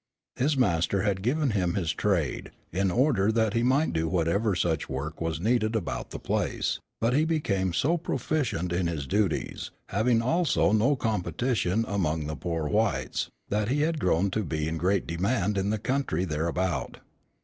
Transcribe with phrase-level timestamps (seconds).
[0.35, 4.89] His master had given him his trade, in order that he might do whatever such
[4.89, 10.19] work was needed about the place; but he became so proficient in his duties, having
[10.19, 15.05] also no competition among the poor whites, that he had grown to be in great
[15.05, 16.97] demand in the country thereabout.